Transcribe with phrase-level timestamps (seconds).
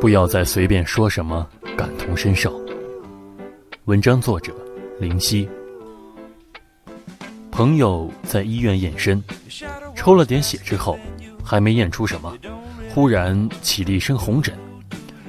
[0.00, 1.46] 不要再随便说什么
[1.76, 2.58] 感同身受。
[3.84, 4.50] 文章作者：
[4.98, 5.46] 林夕。
[7.50, 9.22] 朋友在医院验身，
[9.94, 10.98] 抽了点血之后，
[11.44, 12.34] 还没验出什么，
[12.88, 14.56] 忽然起了一身红疹，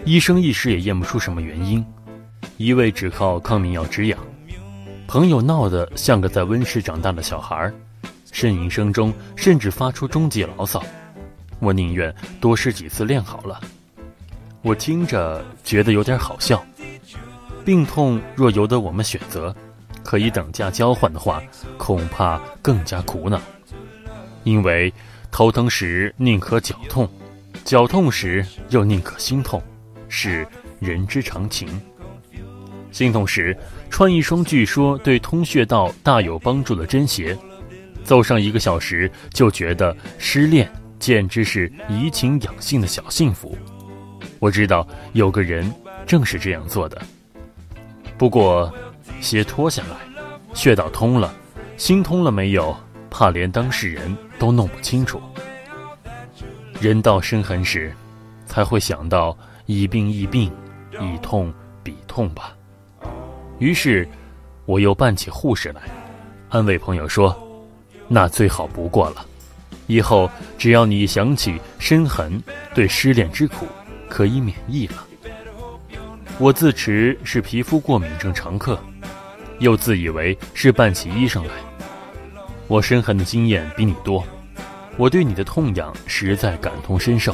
[0.06, 1.86] 医生一时也验不出什么原因，
[2.56, 4.18] 一味只靠抗敏药止痒。
[5.06, 7.70] 朋友闹得像个在温室长大的小孩，
[8.32, 10.82] 呻吟声中甚至发出终极牢骚
[11.60, 13.60] ：“我宁愿多试几次练好了。”
[14.64, 16.64] 我听着觉得有点好笑。
[17.66, 19.56] 病痛若由得我们选择，
[20.04, 21.42] 可以等价交换的话，
[21.78, 23.40] 恐怕更加苦恼。
[24.44, 24.92] 因为
[25.32, 27.10] 头疼时宁可脚痛，
[27.64, 29.62] 脚痛时又宁可心痛，
[30.10, 30.48] 是
[30.80, 31.68] 人之常情。
[32.92, 33.56] 心痛时
[33.90, 37.38] 穿一双据说对通穴道大有帮助的针鞋，
[38.04, 43.56] 走上一个小时就觉得失恋简直是怡情养性的小幸福。
[44.42, 45.72] 我知道有个人
[46.08, 47.00] 正是这样做的。
[48.18, 48.74] 不过，
[49.22, 49.96] 鞋脱下来，
[50.56, 51.32] 穴道通了，
[51.78, 52.76] 心通了没有？
[53.08, 55.22] 怕连当事人都弄不清楚。
[56.80, 57.94] 人到生痕时，
[58.48, 60.52] 才会想到以病易病，
[61.00, 61.54] 以痛
[61.84, 62.56] 比痛吧。
[63.60, 64.10] 于是，
[64.66, 65.82] 我又扮起护士来，
[66.50, 67.38] 安慰朋友说
[68.10, 69.24] ：“那最好不过了。
[69.86, 72.42] 以后只要你想起深痕，
[72.74, 73.68] 对失恋之苦。”
[74.12, 75.08] 可以免疫了。
[76.38, 78.78] 我自持是皮肤过敏症常客，
[79.60, 81.54] 又自以为是扮起医生来。
[82.68, 84.22] 我深痕的经验比你多，
[84.98, 87.34] 我对你的痛痒实在感同身受。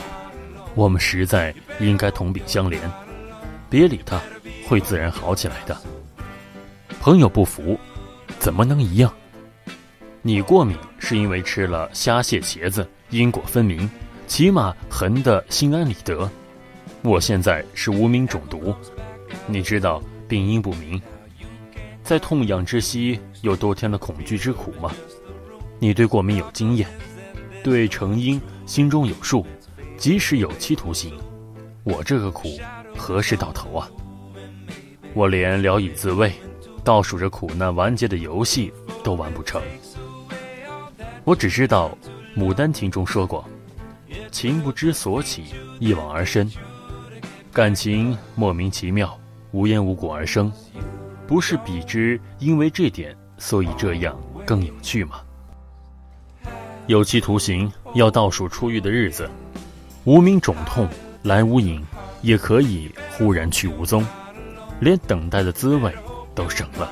[0.75, 2.77] 我们实在应该同病相怜。
[3.71, 4.21] 别理他，
[4.67, 5.75] 会自然好起来的。
[6.99, 7.79] 朋友不服，
[8.37, 9.11] 怎么能一样？
[10.21, 13.89] 你过敏是因为吃了虾蟹茄子，因果分明，
[14.27, 16.29] 起码痕得心安理得。
[17.03, 18.75] 我现在是无名肿毒，
[19.45, 21.01] 你知道病因不明，
[22.03, 24.91] 在痛痒之息又多添了恐惧之苦吗？
[25.79, 26.87] 你对过敏有经验，
[27.63, 29.45] 对成因心中有数，
[29.95, 31.13] 即使有期徒刑，
[31.83, 32.59] 我这个苦
[32.97, 33.89] 何时到头啊？
[35.13, 36.33] 我连聊以自慰，
[36.83, 39.61] 倒数着苦难完结的游戏都完不成。
[41.23, 41.97] 我只知道，
[42.39, 43.47] 《牡丹亭》中说过
[44.31, 45.45] ：“情不知所起，
[45.79, 46.51] 一往而深。”
[47.57, 49.19] 感情莫名其妙，
[49.49, 50.53] 无缘无故而生，
[51.25, 55.21] 不是比之因为这点，所以这样更有趣吗？
[56.85, 59.27] 有期徒刑要倒数出狱的日子，
[60.03, 60.87] 无名肿痛
[61.23, 61.83] 来无影，
[62.21, 64.05] 也可以忽然去无踪，
[64.79, 65.91] 连等待的滋味
[66.35, 66.87] 都省了。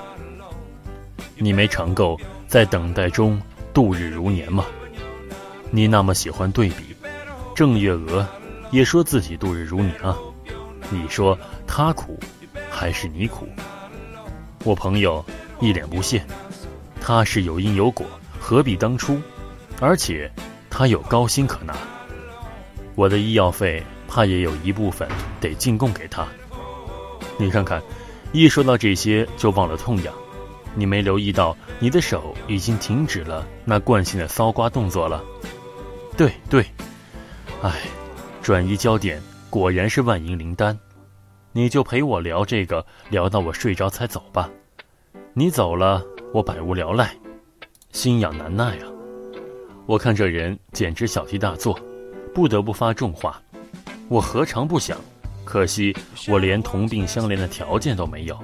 [1.38, 3.40] 你没尝够在等待中
[3.72, 4.66] 度日如年吗？
[5.70, 6.96] 你那么喜欢对比，
[7.54, 8.28] 郑月娥
[8.72, 10.18] 也说自己度日如年啊。
[10.90, 12.20] 你说他苦，
[12.70, 13.48] 还是你苦？
[14.64, 15.24] 我朋友
[15.60, 16.24] 一脸不屑，
[17.02, 18.06] 他是有因有果，
[18.40, 19.20] 何必当初？
[19.80, 20.32] 而且
[20.70, 21.76] 他有高薪可拿，
[22.96, 25.08] 我的医药费怕也有一部分
[25.42, 26.26] 得进贡给他。
[27.38, 27.82] 你看看，
[28.32, 30.14] 一说到这些就忘了痛痒，
[30.74, 35.24] 你没留意到你的手已经停止了那惯性的搔刮动作了？
[36.16, 36.66] 对对，
[37.62, 37.82] 唉，
[38.42, 39.22] 转移焦点。
[39.50, 40.78] 果然是万银灵丹，
[41.54, 44.50] 你就陪我聊这个，聊到我睡着才走吧。
[45.34, 47.16] 你走了，我百无聊赖，
[47.92, 48.92] 心痒难耐啊。
[49.86, 51.80] 我看这人简直小题大做，
[52.34, 53.42] 不得不发重话。
[54.10, 54.98] 我何尝不想？
[55.46, 55.96] 可惜
[56.28, 58.38] 我连同病相怜的条件都没有，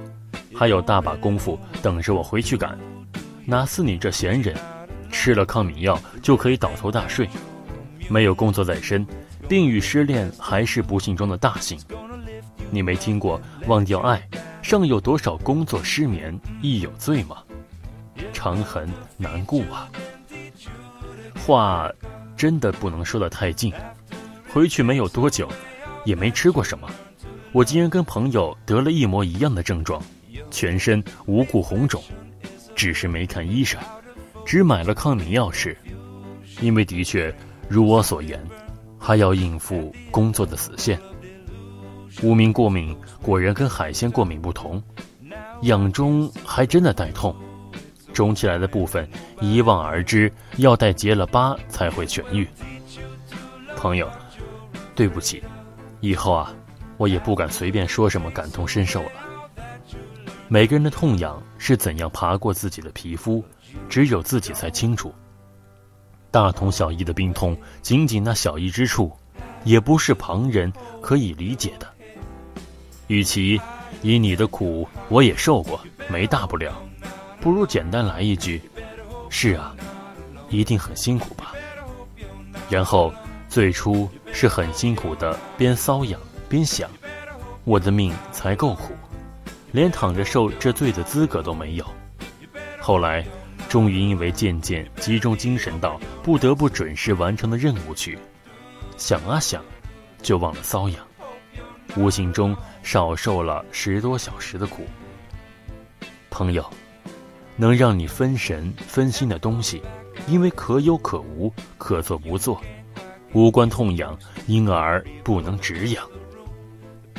[0.54, 2.78] 还有大把功夫等着我回去赶。
[3.44, 4.56] 哪似你这闲人，
[5.10, 7.28] 吃了抗敏药就可以倒头大睡，
[8.08, 9.04] 没有工作在身。
[9.52, 11.78] 病与失恋还是不幸中的大幸。
[12.70, 14.26] 你没听过忘掉爱，
[14.62, 17.36] 尚有多少工作失眠亦有罪吗？
[18.32, 18.88] 长痕
[19.18, 19.90] 难顾啊。
[21.38, 21.92] 话
[22.34, 23.70] 真的不能说得太近。
[24.54, 25.46] 回去没有多久，
[26.06, 26.88] 也没吃过什么，
[27.52, 30.02] 我竟然跟朋友得了一模一样的症状，
[30.50, 32.02] 全身无故红肿，
[32.74, 33.78] 只是没看医生，
[34.46, 35.76] 只买了抗敏药吃，
[36.62, 37.30] 因为的确
[37.68, 38.42] 如我所言，
[39.02, 40.96] 还要应付工作的死线。
[42.22, 44.80] 无名过敏果然跟海鲜过敏不同，
[45.62, 47.34] 痒中还真的带痛，
[48.12, 49.08] 肿起来的部分
[49.40, 52.46] 一望而知，要待结了疤才会痊愈。
[53.76, 54.08] 朋友，
[54.94, 55.42] 对不起，
[56.00, 56.54] 以后啊，
[56.96, 59.10] 我也不敢随便说什么感同身受了。
[60.46, 63.42] 每个人的痛痒是怎样爬过自己的皮肤，
[63.88, 65.12] 只有自己才清楚。
[66.32, 69.12] 大同小异的病痛，仅仅那小异之处，
[69.62, 71.86] 也不是旁人可以理解的。
[73.08, 73.60] 与其
[74.00, 76.72] 以你的苦我也受过，没大不了，
[77.38, 78.62] 不如简单来一句
[79.28, 79.76] ：“是啊，
[80.48, 81.52] 一定很辛苦吧。”
[82.70, 83.12] 然后
[83.50, 86.18] 最初是很辛苦的，边瘙痒
[86.48, 86.88] 边想
[87.64, 88.94] ：“我的命才够苦，
[89.72, 91.84] 连躺着受这罪的资格都没有。”
[92.80, 93.22] 后来，
[93.72, 98.18] 终于因为渐渐集中精神到不得不准时完成的任务去，
[98.98, 99.64] 想啊想，
[100.20, 101.02] 就忘了瘙痒。
[101.96, 104.84] 无形中少受了十多小时的苦。
[106.28, 106.62] 朋友，
[107.56, 109.82] 能让你分神分心的东西，
[110.28, 112.60] 因为可有可无，可做不做，
[113.32, 114.14] 无关痛痒，
[114.46, 116.06] 因而不能止痒。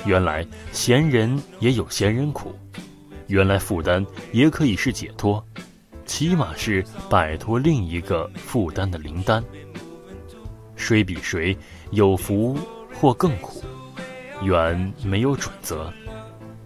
[0.06, 2.56] 原来闲人也有闲人苦，
[3.26, 5.44] 原来负担也可以是解脱，
[6.06, 9.44] 起码是摆脱另一个负担的灵丹。
[10.76, 11.58] 谁比谁
[11.92, 12.58] 有福
[12.94, 13.64] 或更苦？
[14.42, 15.92] 远没有准则，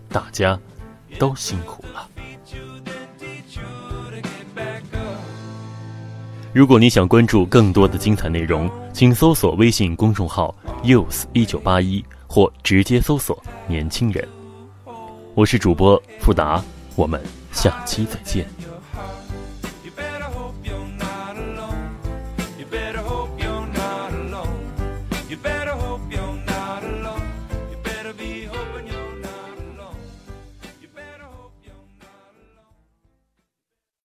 [0.09, 0.59] 大家
[1.19, 2.09] 都辛苦了。
[6.53, 13.39] 如果你想关注更多的精彩内容，请搜索微信公众号 “use 一九八一”或直接搜索
[13.69, 14.27] “年轻人”。
[15.35, 16.63] 我是主播富达，
[16.95, 18.56] 我们下期再见。